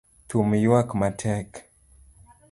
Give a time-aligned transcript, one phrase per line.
[0.29, 1.49] Thum yuak matek